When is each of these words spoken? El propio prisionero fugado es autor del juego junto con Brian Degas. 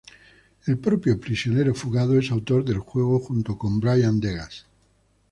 El 0.65 0.79
propio 0.79 1.19
prisionero 1.19 1.75
fugado 1.75 2.17
es 2.17 2.31
autor 2.31 2.65
del 2.65 2.79
juego 2.79 3.19
junto 3.19 3.55
con 3.55 3.79
Brian 3.79 4.19
Degas. 4.19 4.65